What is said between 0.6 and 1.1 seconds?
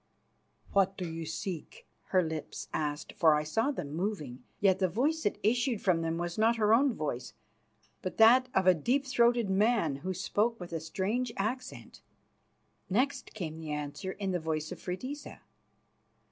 "What do